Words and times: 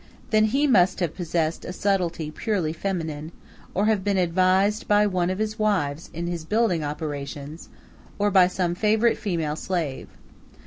Then 0.31 0.45
he 0.45 0.65
must 0.65 0.99
have 0.99 1.13
possessed 1.15 1.63
a 1.63 1.71
subtlety 1.71 2.31
purely 2.31 2.73
feminine, 2.73 3.31
or 3.75 3.85
have 3.85 4.03
been 4.03 4.17
advised 4.17 4.87
by 4.87 5.05
one 5.05 5.29
of 5.29 5.37
his 5.37 5.59
wives 5.59 6.09
in 6.11 6.25
his 6.25 6.43
building 6.43 6.83
operations, 6.83 7.69
or 8.17 8.31
by 8.31 8.47
some 8.47 8.73
favorite 8.73 9.15
female 9.19 9.55
slave. 9.55 10.07